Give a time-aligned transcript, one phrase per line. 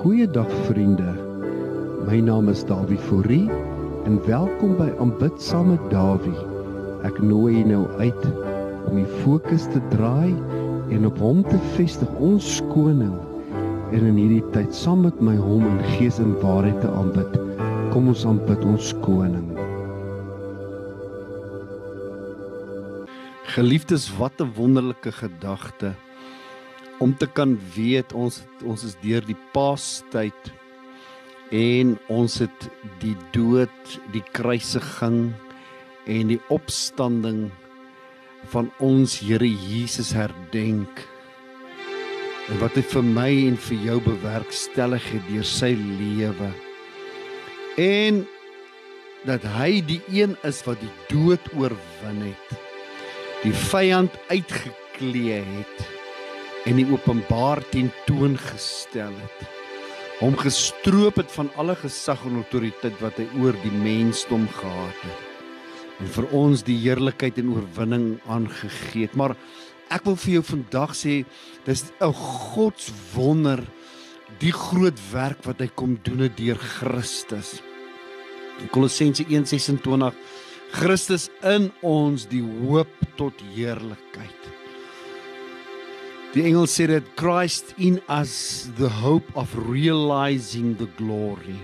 [0.00, 1.10] Goeiedag vriende.
[2.06, 3.50] My naam is Dawie Fourie
[4.08, 6.40] en welkom by Aanbid saam met Dawie.
[7.04, 8.24] Ek nooi jou nou uit
[8.88, 10.32] om die fokus te draai
[10.96, 13.12] en op hom te vestig ons koning
[13.92, 17.36] en in hierdie tyd saam met my hom in gees en waarheid te aanbid.
[17.92, 19.50] Kom ons aanbid ons koning.
[23.52, 25.92] Geliefdes, wat 'n wonderlike gedagte
[27.00, 30.50] om te kan weet ons ons is deur die paastyd
[31.50, 32.66] en ons het
[33.02, 35.32] die dood, die kruisiging
[36.10, 37.48] en die opstanding
[38.52, 41.02] van ons Here Jesus herdenk.
[42.50, 46.50] En wat hy vir my en vir jou bewerkstellig het deur sy lewe.
[47.80, 48.24] En
[49.26, 52.54] dat hy die een is wat die dood oorwin het.
[53.42, 55.99] Die vyand uitgeklee het
[56.68, 59.48] en die openbaar tentoon gestel het.
[60.20, 65.26] Hom gestroop het van alle gesag en autoriteit wat hy oor die mensdom gehad het.
[66.00, 69.16] En vir ons die heerlikheid en oorwinning aangegee het.
[69.16, 69.36] Maar
[69.92, 71.24] ek wil vir jou vandag sê
[71.64, 73.64] dis 'n godswonder
[74.38, 77.62] die groot werk wat hy kom doen het deur Christus.
[78.60, 80.14] In Kolossense 1:26
[80.72, 84.59] Christus in ons die hoop tot heerlikheid.
[86.30, 91.58] Die engel sê dit Christ in us the hope of realizing the glory.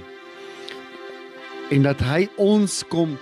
[1.70, 3.14] En dat hy ons kom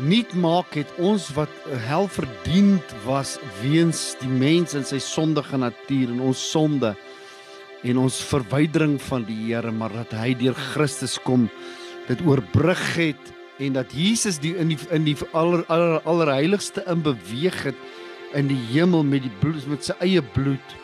[0.00, 1.52] nuut maak het ons wat
[1.84, 6.94] hel verdiend was weens die mens in sy sondige natuur en ons sonde
[7.84, 11.50] en ons verwydering van die Here maar dat hy deur Christus kom
[12.08, 17.02] dit oorbrug het en dat Jesus die in die in die aller aller allerheiligste in
[17.04, 17.88] beweeg het
[18.38, 20.76] in die hemel met die bloed met sy eie bloed.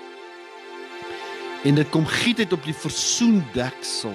[1.66, 4.14] En dit kom giet het op die versoendeksel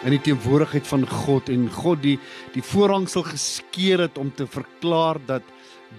[0.00, 2.16] in die teenwoordigheid van God en God die
[2.54, 5.44] die voorhangsel geskeur het om te verklaar dat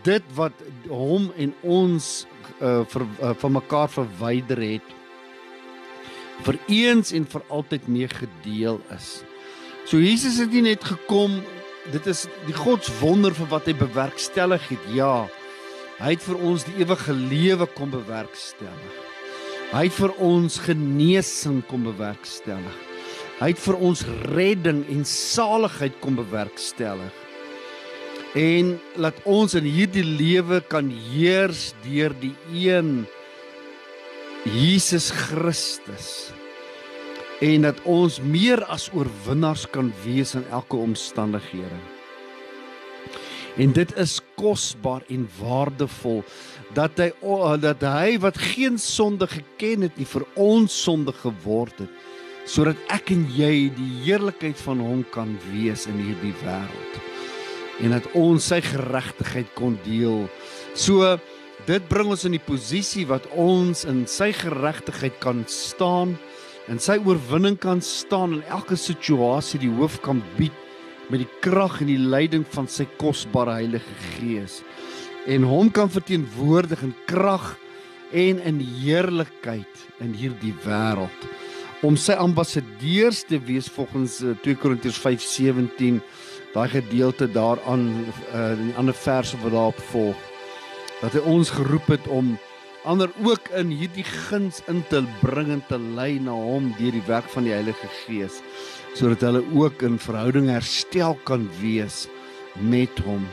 [0.06, 0.56] dit wat
[0.89, 2.07] hom en ons
[2.62, 4.97] uh, vir, uh, van mekaar verwyder het
[6.45, 9.22] vir eens en vir altyd mee gedeel is.
[9.85, 11.39] So Jesus het nie net gekom,
[11.94, 14.88] dit is die God se wonder vir wat hy bewerkstellig het.
[14.95, 15.28] Ja,
[16.01, 18.94] Hy het vir ons die ewige lewe kom bewerkstellig.
[19.69, 22.79] Hy het vir ons genesing kom bewerkstellig.
[23.38, 24.01] Hy het vir ons
[24.34, 27.13] redding en saligheid kom bewerkstellig.
[28.34, 33.06] En laat ons in hierdie lewe kan heers deur die een
[34.50, 36.31] Jesus Christus.
[37.45, 41.91] En dat ons meer as oorwinnaars kan wees in elke omstandighede.
[43.61, 46.23] En dit is kosbaar en waardevol
[46.73, 47.11] dat hy
[47.61, 52.00] dat hy wat geen sonde geken het nie vir ons sonde geword het
[52.50, 56.97] sodat ek en jy die heerlikheid van hom kan wees in hierdie wêreld
[57.85, 60.25] en dat ons sy geregtigheid kon deel.
[60.77, 61.17] So
[61.67, 66.16] dit bring ons in die posisie wat ons in sy geregtigheid kan staan
[66.69, 70.55] en sy oorwinning kan staan in elke situasie die hoof kan bied
[71.11, 74.61] met die krag en die leiding van sy kosbare Heilige Gees.
[75.29, 77.53] En hom kan verteenwoordig in krag
[78.16, 81.27] en in heerlikheid in hierdie wêreld.
[81.85, 86.01] Om sy ambassadeurs te wees volgens 2 eh, Korintiërs 5:17
[86.53, 87.85] daai gedeelte daaraan
[88.35, 90.23] uh, in die ander verse wat daarop volg.
[91.01, 92.35] Dat hy ons geroep het om
[92.83, 97.07] ander ook in hierdie guns in te bring en te lei na hom deur die
[97.07, 98.41] werk van die Heilige Gees
[98.97, 102.07] sodat hulle ook in verhouding herstel kan wees
[102.59, 103.24] met hom.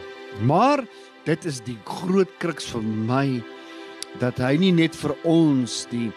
[0.46, 0.84] Maar
[1.26, 3.26] dit is die groot kruks vir my
[4.22, 6.08] dat hy nie net vir ons die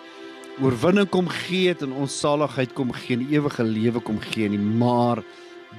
[0.61, 4.61] oorwinning kom gee het en ons saligheid kom gee en ewige lewe kom gee nie,
[4.61, 5.23] maar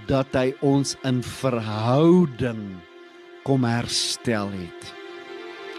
[0.09, 2.65] dat hy ons in verhouding
[3.47, 4.93] kom herstel het.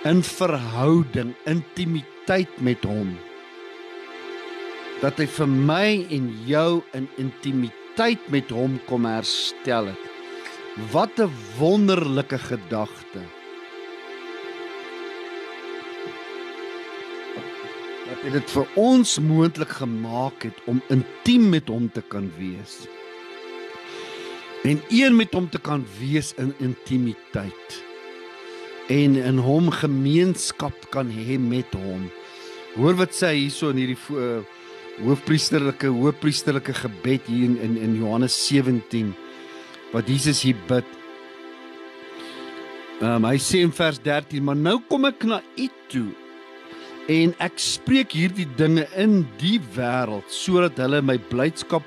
[0.08, 3.14] In verhouding, intimiteit met hom
[5.04, 7.83] dat hy vir my en jou in intimiteit
[8.30, 10.04] met hom kom herstel het.
[10.92, 11.30] Wat 'n
[11.60, 13.22] wonderlike gedagte.
[18.10, 22.88] Dat hy dit vir ons moontlik gemaak het om intiem met hom te kan wees.
[24.64, 27.84] En een met hom te kan wees in intimiteit.
[28.88, 32.12] En in hom gemeenskap kan hê met hom.
[32.76, 34.42] Hoor wat sê hy hierso in hierdie uh,
[35.02, 39.14] hoofpriesterlike hoofpriesterlike gebed hier in, in in Johannes 17
[39.94, 40.86] wat Jesus hier bid.
[43.02, 46.12] Ehm um, hy sê in vers 13, maar nou kom ek na u toe
[47.12, 51.84] En ek spreek hierdie dinge in die wêreld sodat hulle my blydskap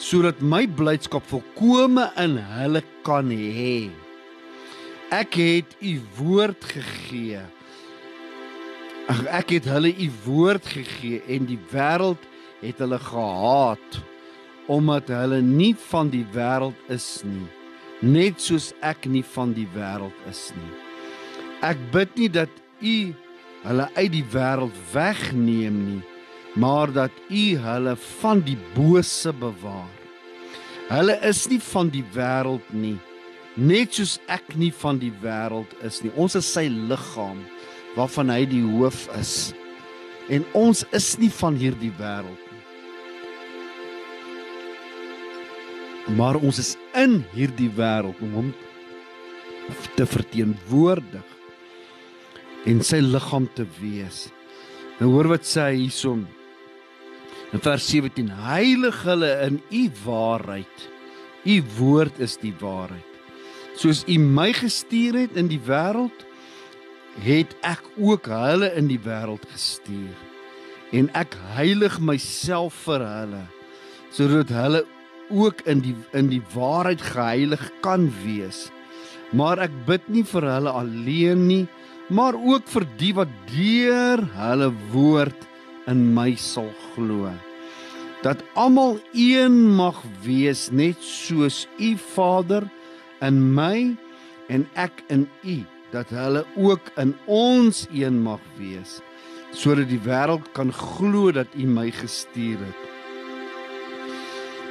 [0.00, 3.90] sodat my blydskap volkome in hulle kan hê.
[5.12, 7.40] Ek het u woord gegee.
[9.12, 12.29] Ag ek het hulle u woord gegee en die wêreld
[12.60, 14.02] het hulle gehaat
[14.70, 17.48] omdat hulle nie van die wêreld is nie
[18.00, 20.72] net soos ek nie van die wêreld is nie.
[21.64, 23.12] Ek bid nie dat u
[23.66, 26.00] hulle uit die wêreld wegneem nie,
[26.56, 29.92] maar dat U hulle van die bose bewaar.
[30.88, 32.96] Hulle is nie van die wêreld nie,
[33.54, 36.10] net soos ek nie van die wêreld is nie.
[36.16, 37.44] Ons is sy liggaam
[37.98, 39.52] waarvan hy die hoof is.
[40.32, 42.49] En ons is nie van hierdie wêreld
[46.16, 48.50] Maar ons is in hierdie wêreld om hom
[49.94, 51.36] te verteenwoordig
[52.68, 54.26] en sy liggaam te wees.
[54.98, 56.24] Nou hoor wat sê hy hierson.
[57.54, 60.88] In vers 17: Heilig hulle in u waarheid.
[61.46, 63.06] U woord is die waarheid.
[63.80, 66.26] Soos u my gestuur het in die wêreld,
[67.24, 70.18] het ek ook hulle in die wêreld gestuur.
[70.92, 73.46] En ek heilig myself vir hulle
[74.10, 74.80] sodat hulle
[75.30, 78.68] ook in die in die waarheid geheilig kan wees.
[79.32, 81.64] Maar ek bid nie vir hulle alleen nie,
[82.10, 85.46] maar ook vir die wat deur hulle woord
[85.90, 87.30] in my sal glo.
[88.22, 92.66] Dat almal een mag wees net soos u Vader
[93.24, 93.96] in my
[94.50, 95.62] en ek in u.
[95.94, 99.00] Dat hulle ook in ons een mag wees
[99.50, 102.89] sodat die wêreld kan glo dat u my gestuur het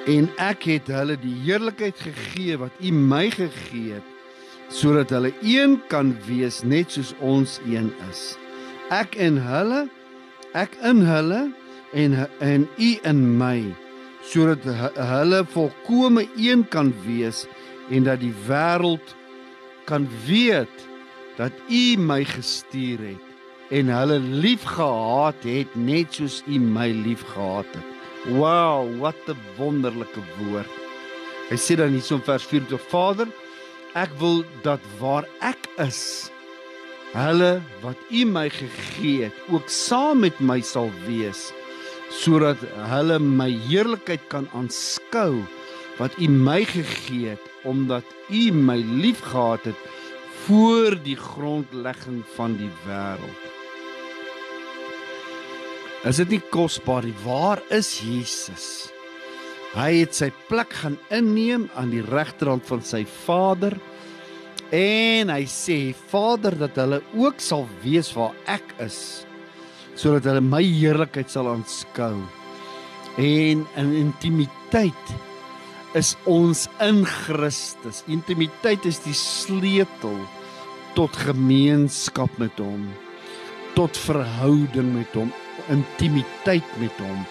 [0.07, 4.15] en ek het hulle die heerlikheid gegee wat u my gegee het
[4.69, 8.37] sodat hulle een kan wees net soos ons een is.
[8.93, 9.87] Ek in hulle,
[10.53, 11.47] ek in hulle
[11.97, 13.63] en en u in my
[14.29, 17.47] sodat hulle volkome een kan wees
[17.89, 19.15] en dat die wêreld
[19.89, 20.85] kan weet
[21.37, 23.25] dat u my gestuur het
[23.73, 27.88] en hulle liefgehad het net soos u my liefgehad het.
[28.27, 30.71] Wow, wat 'n wonderlike woord.
[31.49, 33.27] Hy sê dan hierso in vers 4 tot Vader,
[33.97, 36.29] Ek wil dat waar ek is,
[37.15, 41.47] hulle wat U my gegee het, ook saam met my sal wees,
[42.13, 42.61] sodat
[42.91, 45.41] hulle my heerlikheid kan aanskou
[45.97, 49.87] wat U my gegee het, omdat U my liefgehad het
[50.45, 53.48] voor die grondlegging van die wêreld.
[56.07, 57.15] Is dit nie kosbaar nie?
[57.25, 58.87] Waar is Jesus?
[59.73, 63.75] Hy het sy plek gaan inneem aan die regterhand van sy Vader
[64.71, 69.25] en hy sê Vader dat hulle ook sal weet waar ek is
[69.99, 72.15] sodat hulle my heerlikheid sal aanskou.
[73.19, 75.11] En in intimiteit
[75.99, 78.05] is ons in Christus.
[78.07, 80.15] Intimiteit is die sleutel
[80.95, 82.87] tot gemeenskap met hom,
[83.75, 85.33] tot verhouding met hom,
[85.73, 87.25] intimiteit met hom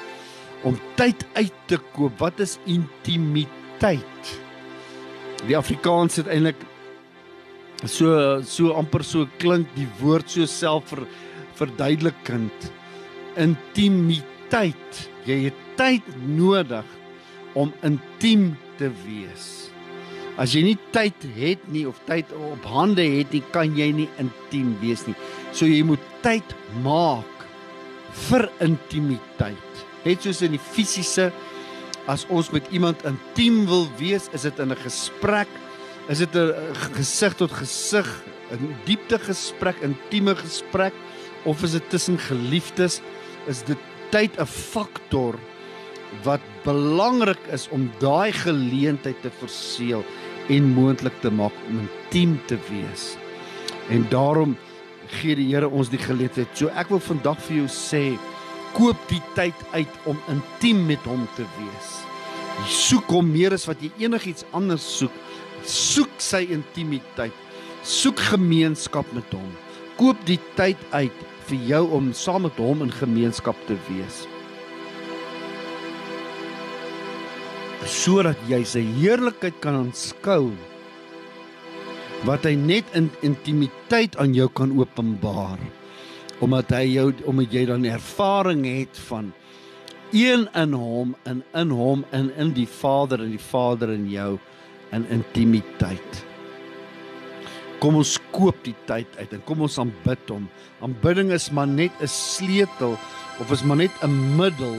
[0.67, 2.17] om tyd uit te koop.
[2.19, 4.32] Wat is intimiteit?
[5.46, 6.58] Die Afrikaans het eintlik
[7.87, 11.05] so so amper so klink die woord so self ver,
[11.61, 12.70] verduidelikend.
[13.38, 15.05] Intimiteit.
[15.29, 16.87] Jy het tyd nodig
[17.58, 19.68] om intiem te wees.
[20.38, 24.11] As jy nie tyd het nie of tyd op hande het nie, kan jy nie
[24.23, 25.16] intiem wees nie.
[25.52, 26.54] So jy moet tyd
[26.85, 27.38] maak
[28.12, 29.85] vir intimiteit.
[30.05, 31.33] Net soos in die fisiese
[32.09, 35.49] as ons met iemand intiem wil wees, is dit in 'n gesprek,
[36.09, 36.55] is dit 'n
[36.97, 38.09] gesig tot gesig,
[38.50, 40.95] 'n diepte gesprek, intieme gesprek
[41.45, 43.00] of is dit tussen geliefdes,
[43.47, 43.79] is dit
[44.11, 45.38] tyd 'n faktor
[46.25, 50.05] wat belangrik is om daai geleentheid te verseël
[50.49, 53.17] en moontlik te maak om intiem te wees.
[53.88, 54.57] En daarom
[55.21, 56.50] gee die Here ons die geleentheid.
[56.57, 58.03] So ek wil vandag vir jou sê,
[58.77, 61.91] koop die tyd uit om intiem met hom te wees.
[62.59, 65.15] Jy soek hom meer as wat jy enigiets anders soek.
[65.69, 67.37] Soek sy intimiteit.
[67.87, 69.53] Soek gemeenskap met hom.
[69.99, 74.27] Koop die tyd uit vir jou om saam met hom in gemeenskap te wees.
[77.88, 80.50] sodat jy sy heerlikheid kan aanskou
[82.27, 85.59] wat hy net in intimiteit aan jou kan openbaar
[86.41, 89.33] omdat hy jou omdat jy dan ervaring het van
[90.13, 94.39] een in hom en in hom en in die Vader en die Vader in jou
[94.97, 96.23] in intimiteit.
[97.79, 100.49] Kom ons koop die tyd uit en kom ons aanbid hom.
[100.83, 102.97] Aanbidding is maar net 'n sleutel
[103.39, 104.79] of is maar net 'n middel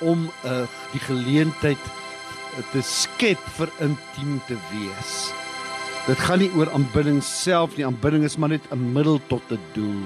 [0.00, 1.82] om 'n uh, die geleentheid
[2.72, 5.43] te skep vir intiem te wees.
[6.06, 7.86] Dit gaan nie oor aanbidding self nie.
[7.86, 10.02] Aanbidding is maar net 'n middel tot 'n doel.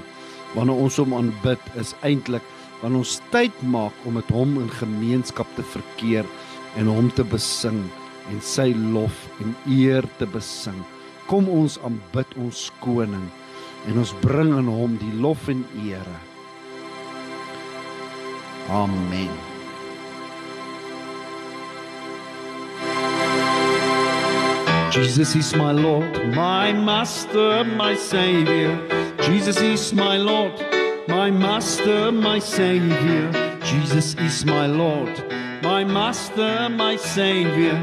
[0.55, 2.43] Wanneer ons hom aanbid, is eintlik
[2.81, 6.25] wanneer ons tyd maak om met hom in gemeenskap te verkeer
[6.77, 7.91] en hom te besing
[8.31, 10.85] en sy lof en eer te besing
[11.29, 13.27] kom ons aanbid ons koning
[13.89, 16.09] en ons bring aan hom die lof en eer.
[18.73, 19.58] Amen.
[25.01, 28.73] Jesus is my Lord, my master, my savior.
[29.23, 30.53] Jesus is my Lord,
[31.07, 33.31] my master, my savior.
[33.63, 35.15] Jesus is my Lord,
[35.63, 37.79] my master, my savior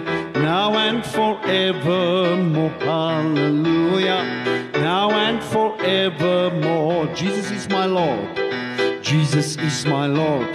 [0.46, 2.70] now and forevermore.
[2.82, 4.22] Hallelujah.
[4.74, 7.08] Now and forevermore.
[7.16, 8.36] Jesus is my Lord.
[9.02, 10.48] Jesus is my Lord.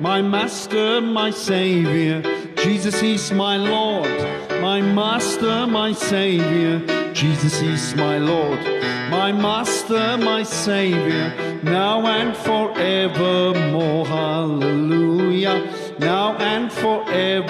[0.00, 2.22] My Master, my Savior.
[2.56, 4.47] Jesus is my Lord.
[4.60, 7.12] My Master, my Savior.
[7.12, 8.60] Jesus is my Lord.
[9.10, 11.32] My Master, my Savior.
[11.62, 14.06] Now and forevermore.
[14.06, 17.44] Hallelujah now and forevermore.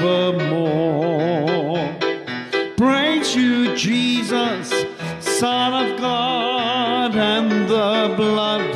[2.76, 4.72] Praise you, Jesus,
[5.20, 8.70] Son of God, and the blood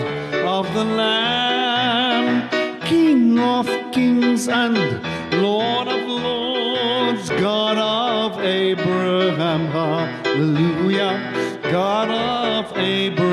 [0.45, 2.49] of the Lamb,
[2.81, 5.02] King of kings and
[11.73, 13.33] God of Abraham.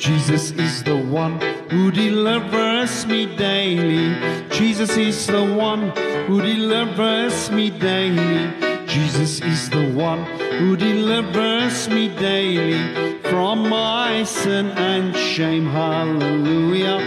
[0.00, 4.16] Jesus is the one who delivers me daily.
[4.50, 5.92] Jesus is the one
[6.26, 8.50] who delivers me daily.
[8.88, 10.24] Jesus is the one
[10.58, 15.66] who delivers me daily from my sin and shame.
[15.66, 16.98] Hallelujah.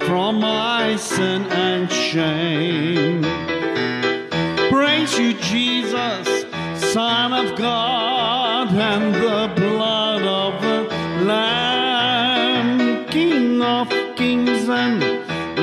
[0.00, 3.22] From my sin and shame.
[4.72, 6.47] Praise you, Jesus,
[6.92, 10.82] Son of God, and the blood of the
[11.26, 15.02] Lamb, King of kings and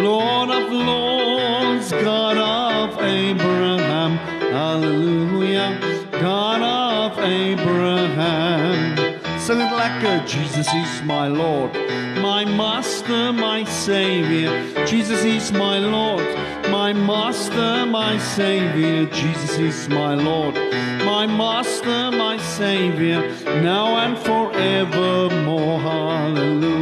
[0.03, 4.17] Lord of lords, God of Abraham,
[4.53, 5.79] hallelujah,
[6.11, 8.95] God of Abraham.
[9.39, 11.73] Sing it like Jesus is my Lord,
[12.21, 14.85] my Master, my Savior.
[14.85, 16.23] Jesus is my Lord,
[16.85, 19.07] my Master, my Savior.
[19.07, 20.53] Jesus is my Lord,
[21.03, 23.21] my Master, my Savior,
[23.63, 25.79] now and forevermore.
[25.79, 26.74] Hallelujah,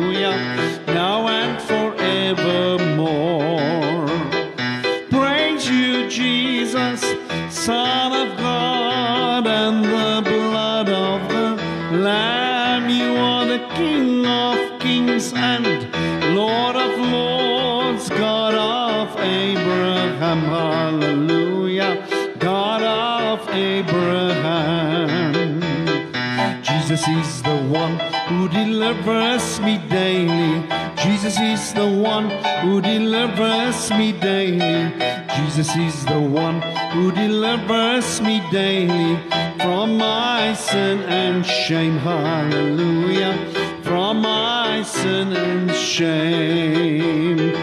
[28.93, 30.67] delivers me daily.
[31.03, 32.29] Jesus is the one
[32.61, 34.93] who delivers me daily.
[35.35, 39.17] Jesus is the one who delivers me daily
[39.59, 41.97] from my sin and shame.
[41.97, 43.35] Hallelujah.
[43.81, 47.53] From my sin and shame.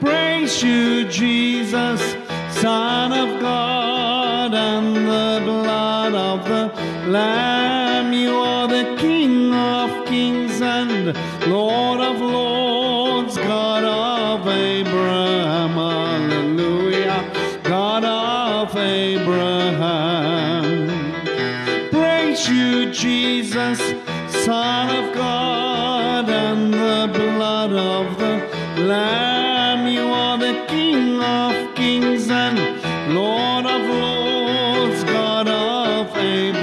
[0.00, 2.00] Praise you, Jesus,
[2.60, 7.69] Son of God, and the blood of the Lamb.
[36.20, 36.59] Of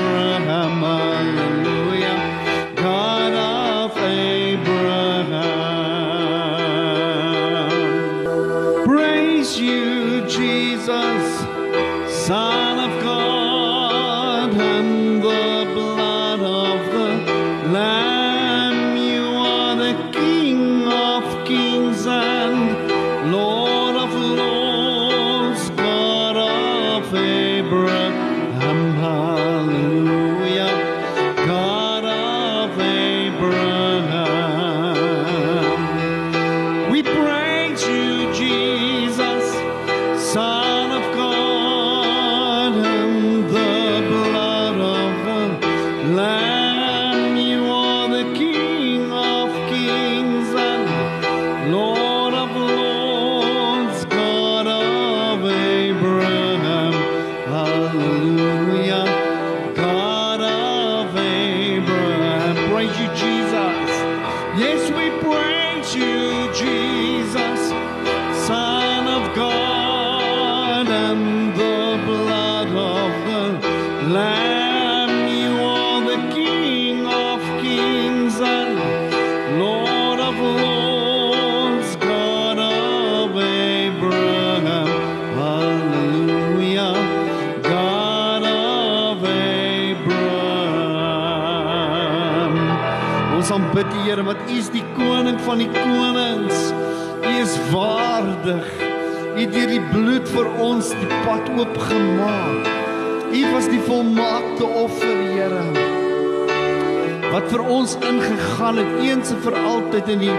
[99.58, 102.68] deur die bloed vir ons die pad oopgemaak.
[103.34, 105.64] U was die volmaakte offer, Here.
[107.32, 110.36] Wat vir ons ingegaan het eens en vir altyd in die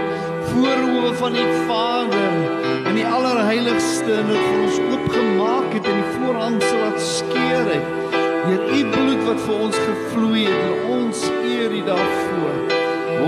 [0.53, 2.39] voorhoewe van die Vader
[2.79, 7.71] in die allerheiligste en dit vir ons oopgemaak het en die voorhang sal laat skeer
[7.75, 8.17] het.
[8.47, 12.59] Deur u bloed wat vir ons gevloei het en ons eer u daarvoor.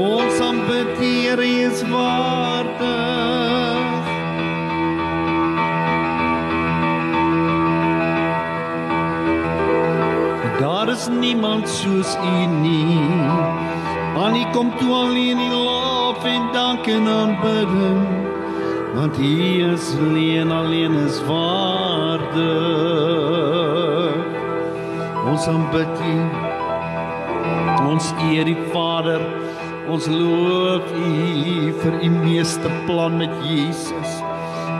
[0.01, 3.50] Ons aanbid die Here is waardig.
[10.91, 12.99] Is niemand soos u nie.
[14.17, 18.07] Aan u kom toe alleen die lof en dank en aanbidding.
[18.93, 22.31] Want u is alleen alleen is waardig.
[25.31, 26.17] Ons aanbid u.
[27.87, 29.21] Ons eer die Vader.
[29.91, 34.21] Ons loof U vir U meeste plan met Jesus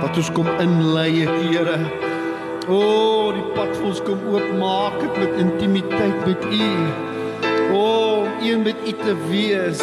[0.01, 2.10] wat ons kom inlei, Here.
[2.69, 6.67] O, oh, die pad vir ons kom oopmaak met intimiteit met U.
[7.73, 9.81] O, oh, een met U te wees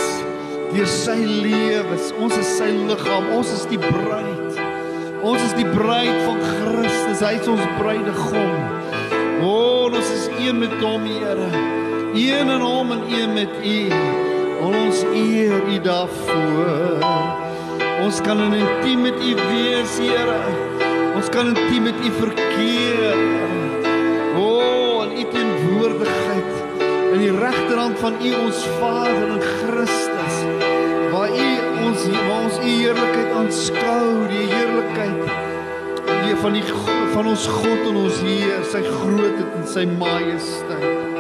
[0.71, 1.99] deur sy lewe.
[2.23, 3.33] Ons is sy liggaam.
[3.35, 4.61] Ons is die bruid.
[5.27, 7.25] Ons is die bruid van Christus.
[7.25, 8.55] Hy is ons bruidegom.
[9.43, 11.51] O, oh, ons is een met hom, Here.
[12.15, 13.79] Een in hom en een met U.
[14.71, 17.05] Ons eer U daarvoor.
[18.07, 20.68] Ons kan in intiem met U wees, Here.
[21.19, 23.17] Ons kan intiem met U verkeer.
[24.39, 26.53] O, oh, in U teenwoordigheid
[27.13, 30.39] in die regterhand van U ons Vader in Christus.
[31.11, 31.51] Waar U
[31.89, 35.47] ons waar ons U heerlikheid aanskou, die heerlikheid
[36.29, 36.65] die van die
[37.15, 41.17] van ons God en ons Heer, sy grootheid en sy majesteit.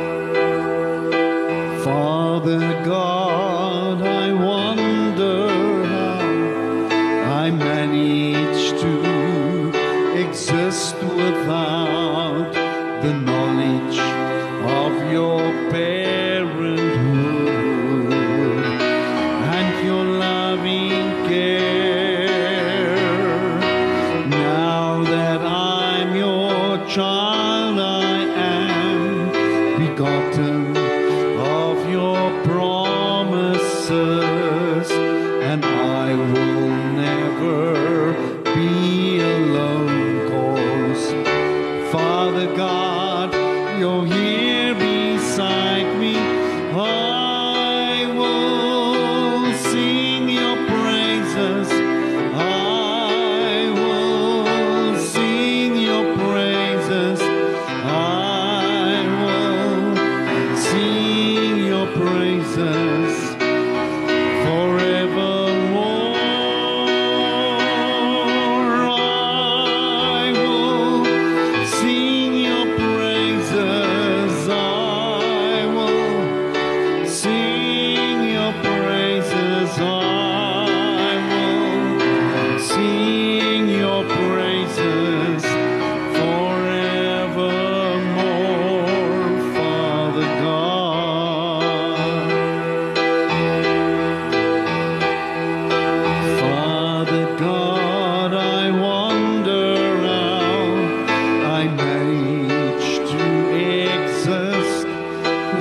[1.82, 3.47] Father God,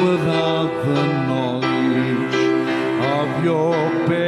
[0.03, 2.35] without the knowledge
[3.03, 3.73] of your
[4.07, 4.26] parents.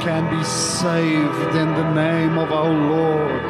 [0.00, 3.46] Can be saved in the name of our Lord.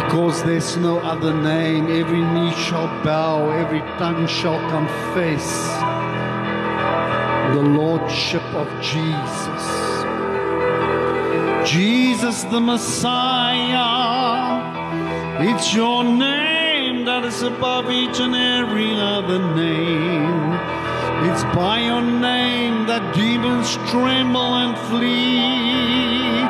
[0.00, 5.46] Because there's no other name, every knee shall bow, every tongue shall confess
[7.54, 9.64] the Lordship of Jesus.
[11.68, 13.80] Jesus the Messiah,
[15.42, 20.59] it's your name that is above each and every other name.
[21.28, 26.40] It's by your name that demons tremble and flee.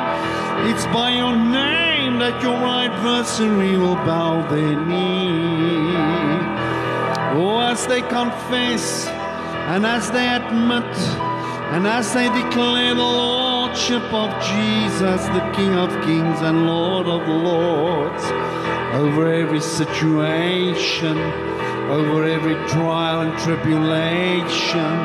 [0.71, 5.91] It's by your name that your adversary will bow their knee.
[7.33, 9.07] Oh, as they confess
[9.73, 10.95] and as they admit
[11.73, 17.27] and as they declare the Lordship of Jesus, the King of Kings and Lord of
[17.27, 18.23] Lords,
[18.93, 21.17] over every situation,
[21.89, 24.97] over every trial and tribulation.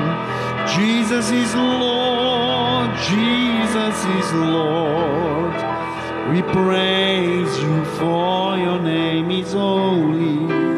[0.74, 5.54] Jesus is Lord, Jesus is Lord.
[6.32, 10.75] We praise you for your name is holy.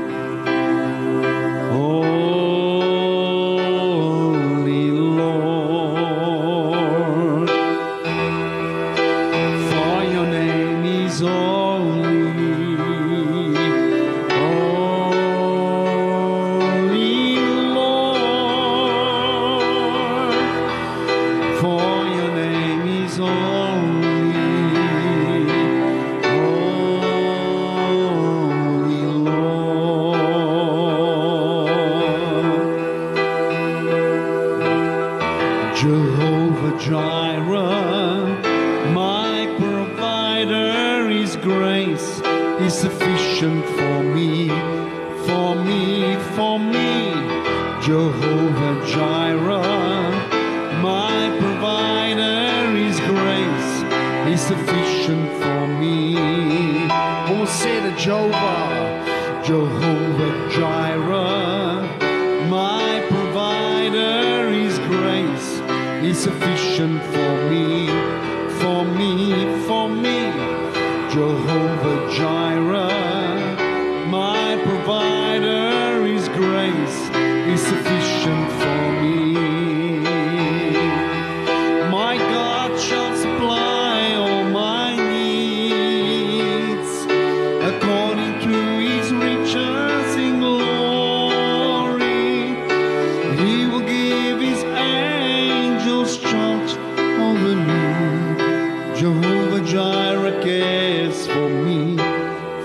[99.46, 101.96] the Jireh cares for me,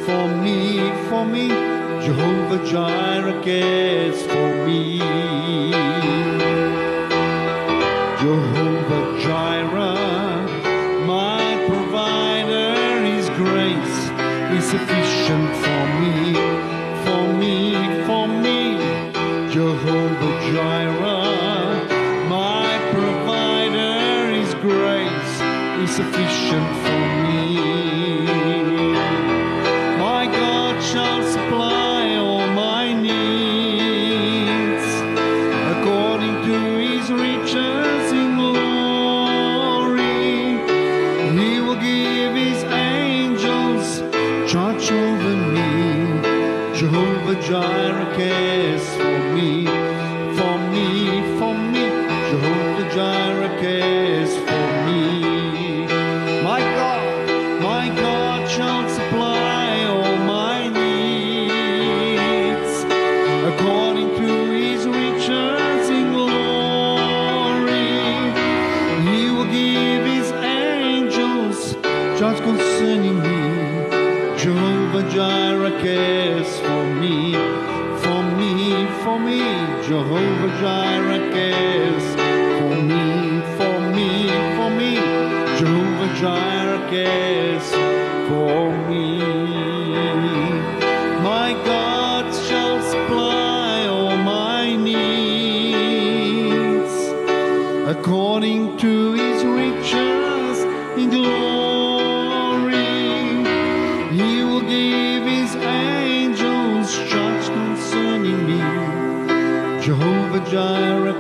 [0.06, 1.48] for me, for me.
[2.06, 5.00] Jehovah Jireh cares for me.
[8.20, 8.63] Jehovah
[25.96, 26.93] sufficient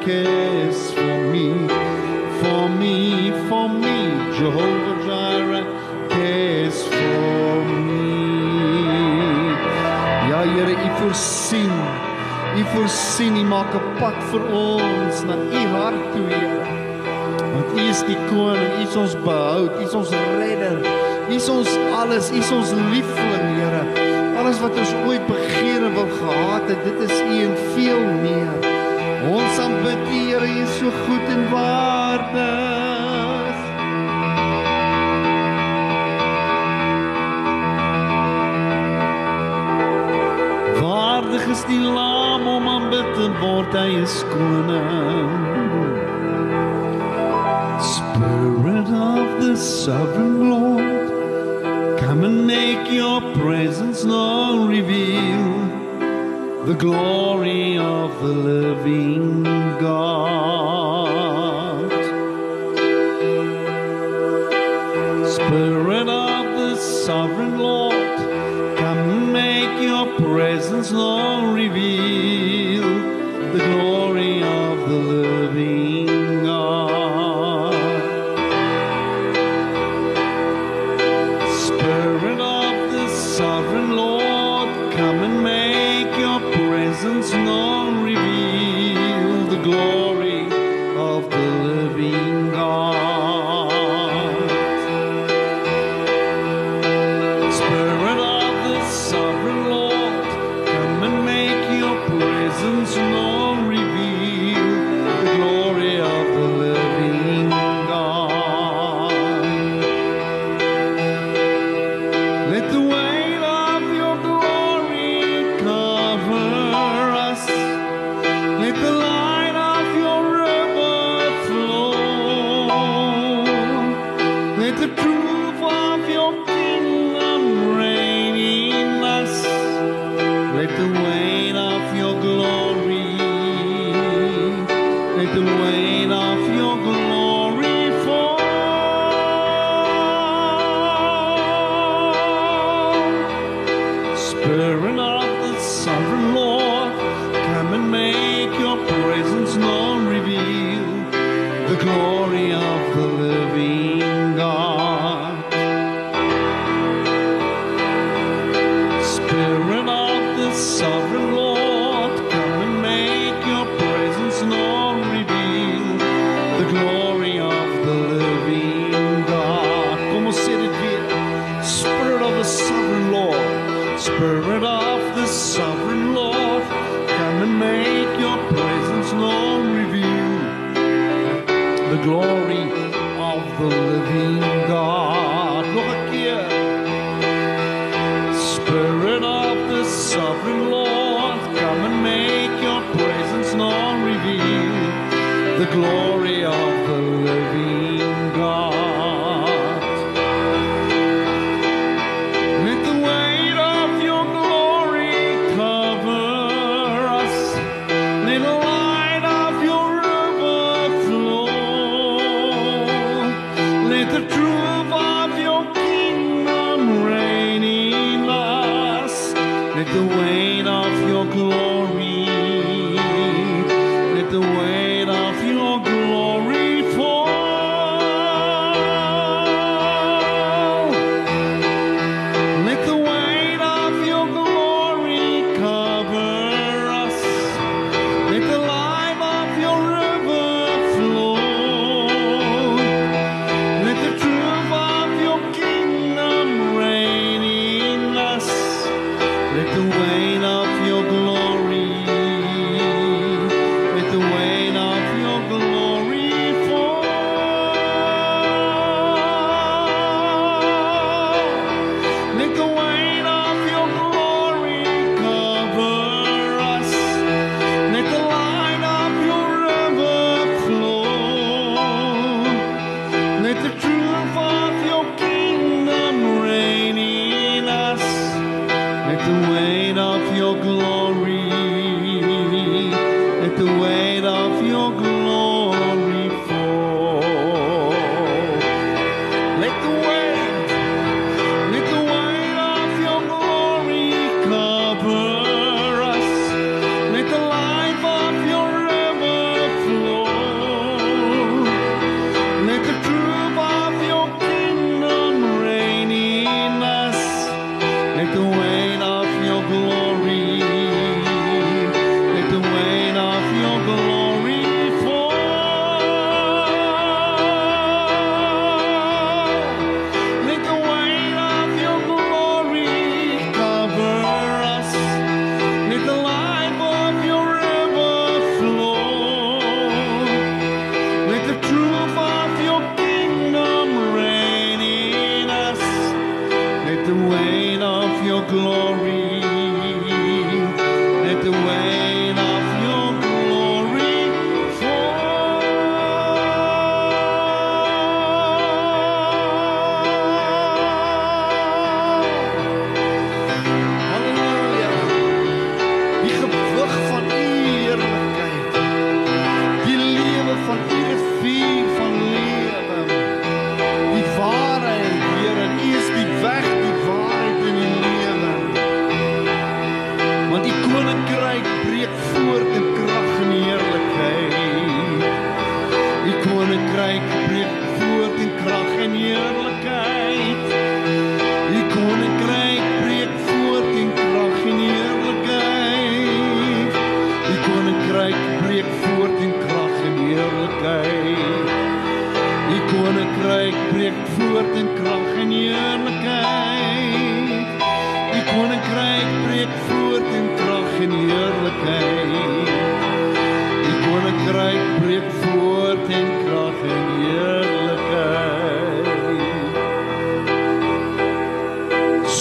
[0.06, 1.68] kiss for me,
[2.42, 3.98] for me, for me,
[4.38, 5.66] Jehovah Jireh,
[6.10, 8.12] kiss for me.
[10.30, 11.72] Ja Here, U voorsien.
[12.58, 16.66] U voorsien, U maak 'n pad vir ons na U hart toe, Here.
[17.54, 20.78] Want U is die koning, U is ons behoud, U is ons redder.
[21.30, 23.84] U is ons alles, U is ons liefling, Here.
[24.38, 28.73] Alles wat ons ooit begeer en wil gehad het, dit is U en veel meer.
[29.24, 33.60] Ons aanbid U, Here, U is so goed en waardig.
[40.82, 45.32] Waardig is die Lam om aanbid te word, Hy is koning.
[47.94, 55.13] Spirit of the sovereign Lord, come and make your presence known, reveal.
[56.66, 59.44] the glory of the living
[59.80, 60.32] God.
[65.28, 68.18] Spirit of the sovereign Lord,
[68.78, 72.84] come make your presence known, reveal
[73.52, 73.93] the glory.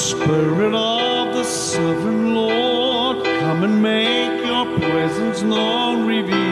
[0.03, 6.51] Spirit of the sovereign Lord, come and make your presence known, revealed.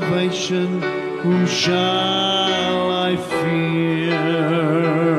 [0.00, 0.80] salvation,
[1.20, 5.09] whom shall I fear?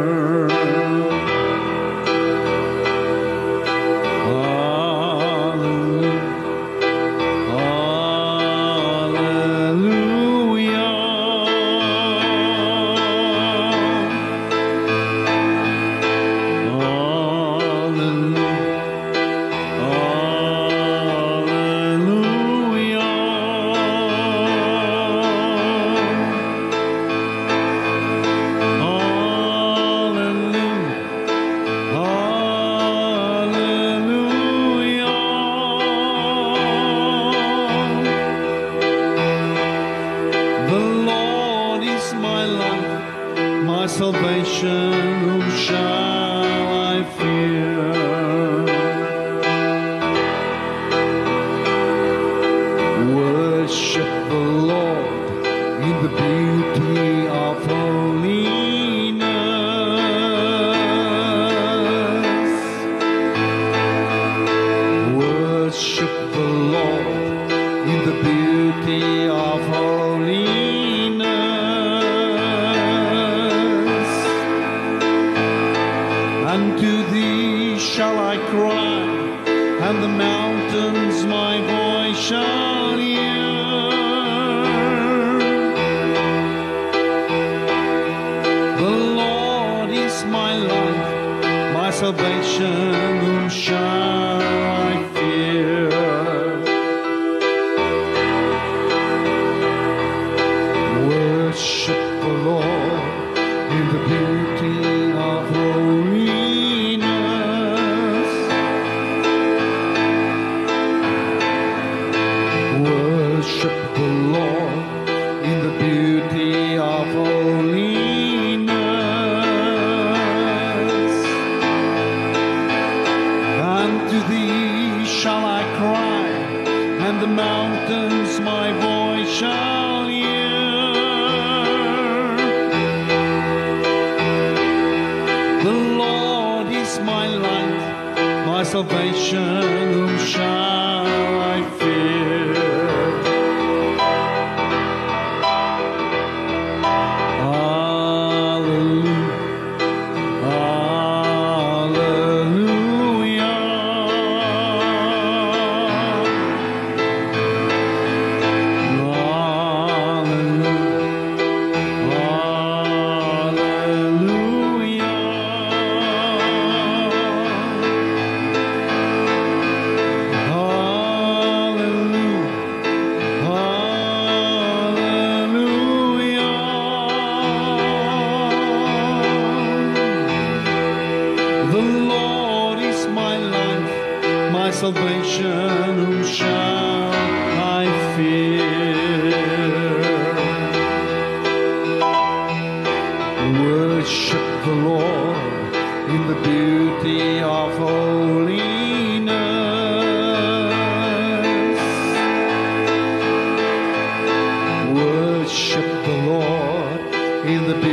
[207.54, 207.91] In the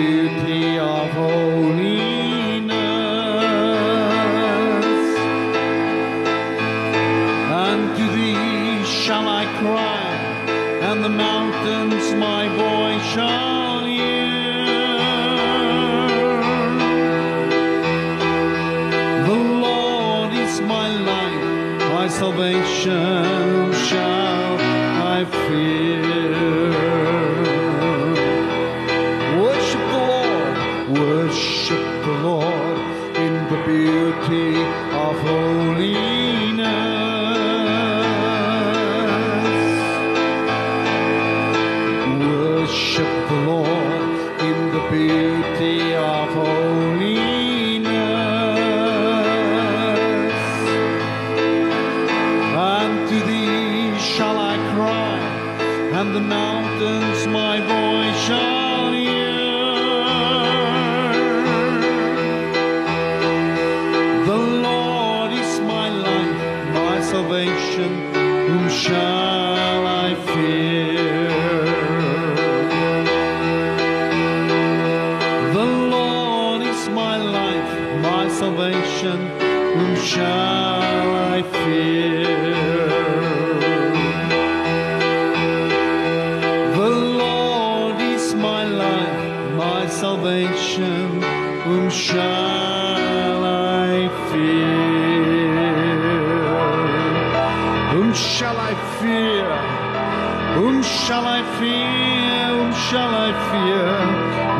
[102.99, 103.91] shall I fear?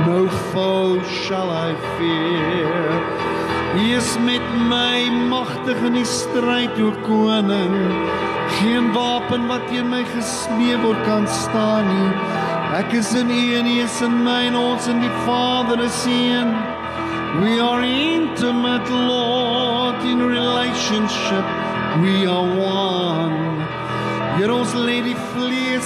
[0.07, 2.73] No foe shall I fear.
[3.75, 7.75] Hy is met my magtig in die stryd o koning.
[8.59, 12.13] Geen wapen wat teen my gesmee word kan staan nie.
[12.79, 16.01] Ek is in U en U is in my en ons in die Vader is
[16.07, 16.55] een.
[17.43, 21.47] We are intimate, Lord, in relationship.
[22.03, 23.67] We are one.
[24.39, 25.19] Here ons lê die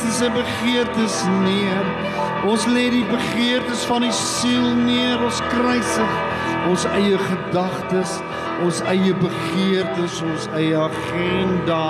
[0.01, 1.87] vlees en begeertes neer.
[2.49, 5.21] Ons lê die begeertes van die siel neer.
[5.23, 6.21] Ons kruisig
[6.71, 8.21] ons eie gedagtes,
[8.63, 11.83] ons eie begeertes, ons eie agenda.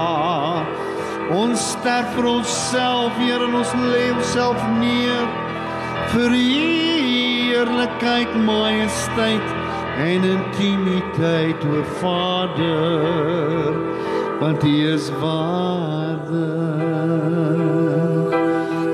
[1.33, 5.27] Ons sterf vir onsself, Here, en ons lê onsself neer
[6.13, 6.37] vir U
[7.13, 9.49] heerlikheid, majesteit
[10.03, 13.73] en intimiteit, o Vader,
[14.41, 16.33] want U is waardig.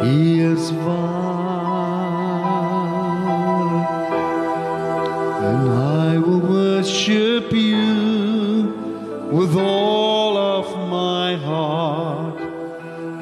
[0.00, 2.16] Hij is waar.
[5.42, 8.72] And I will worship you
[9.30, 12.40] with all of my heart.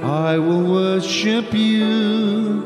[0.03, 2.63] I will worship you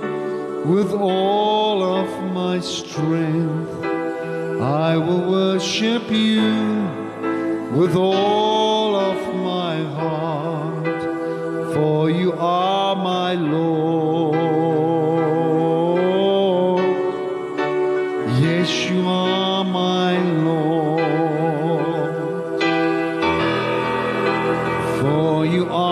[0.66, 3.86] with all of my strength.
[4.60, 6.87] I will worship you
[7.78, 11.02] with all of my heart,
[11.74, 14.38] for you are my Lord.
[18.42, 20.18] Yes, you are my
[20.48, 20.98] Lord,
[25.00, 25.87] for you are.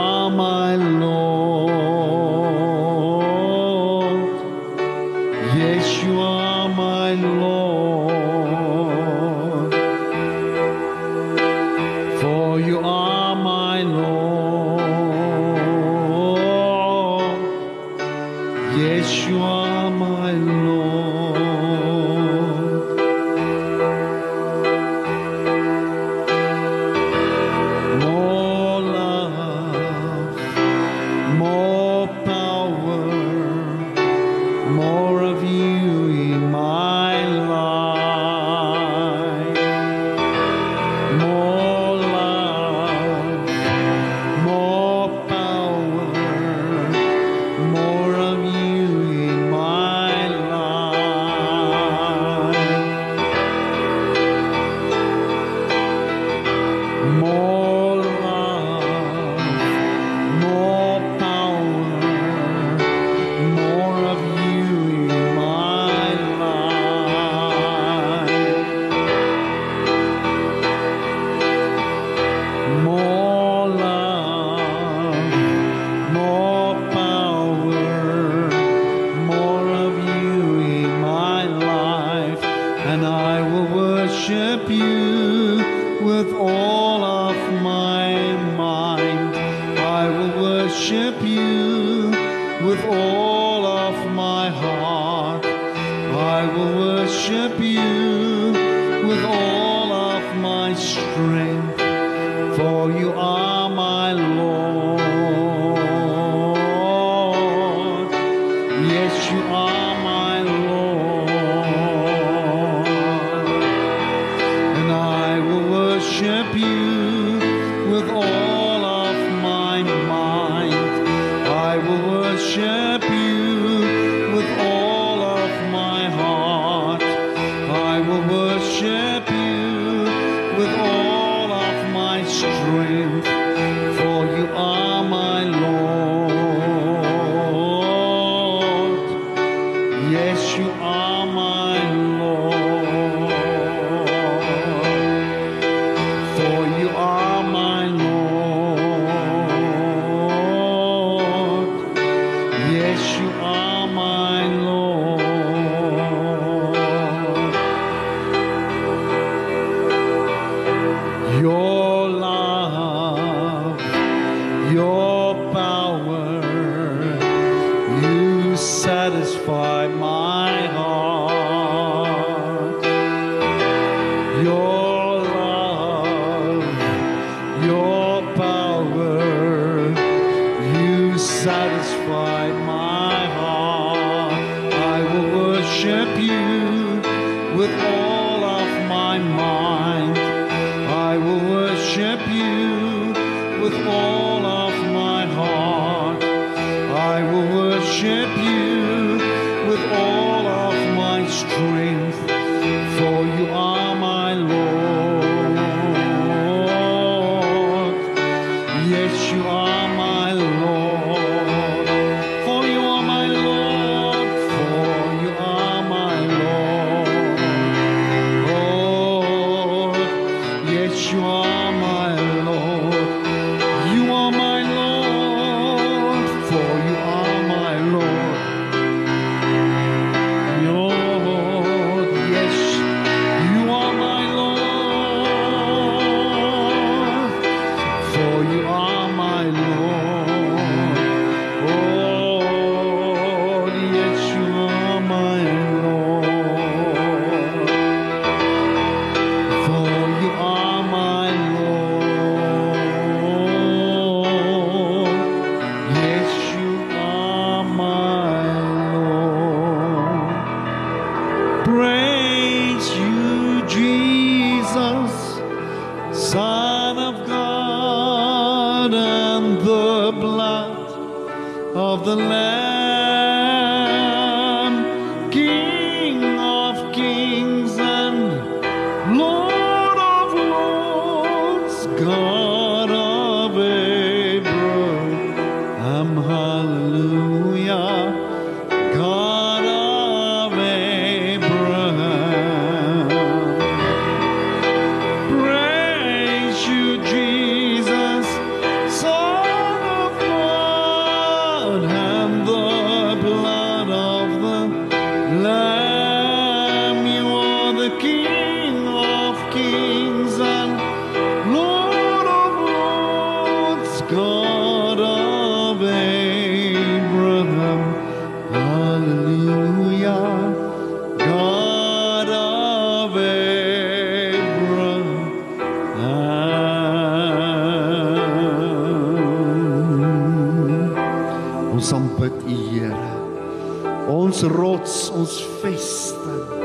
[334.37, 336.65] Ons rots, ons vesting.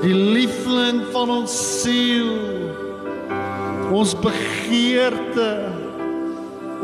[0.00, 2.30] Die liefling van ons siel.
[3.94, 5.50] Ons begeerte,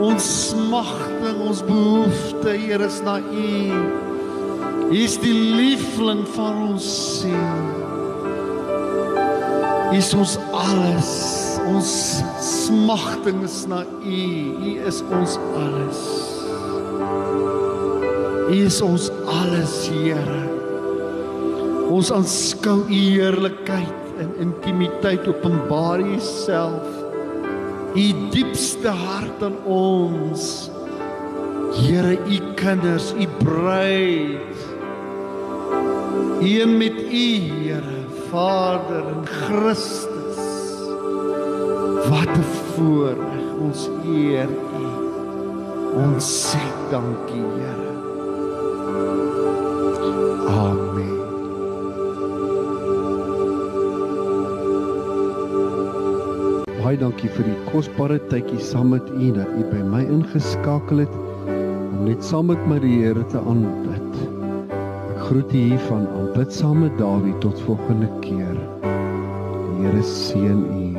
[0.00, 3.80] ons smagting, ons behoefte, Here, is na U.
[4.90, 7.66] U is die liefling van ons siel.
[9.88, 11.14] U is ons alles.
[11.70, 11.92] Ons
[12.44, 14.24] smagting is na U.
[14.68, 16.19] U is ons alles.
[18.51, 20.40] U is ons alles, Here.
[21.90, 26.88] Ons aanskou U heerlikheid in intimiteit, openbaar U self.
[27.94, 30.42] U diepste hart aan ons.
[31.78, 34.64] Here, U kinders, U bruid.
[36.42, 38.01] Een met U, Here,
[38.32, 40.42] Vader en Christus.
[42.11, 44.51] Wat 'n voorreg ons eer
[44.82, 44.90] U.
[46.03, 47.89] Ons sê dankie, Here.
[57.20, 61.16] Dankie vir die kosbare tydjie saam met U dat U by my ingeskakel het
[61.52, 64.22] om net saam met my die Here te aanbid.
[65.12, 68.56] Ek groet U hier van aanbid saam met Dawie tot volgende keer.
[68.86, 70.89] Die Here seën U.